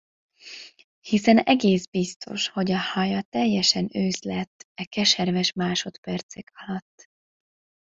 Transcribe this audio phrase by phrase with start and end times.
[0.99, 7.09] Hiszen egész biztos, hogy a haja teljesen ősz lett e keserves másodpercek alatt.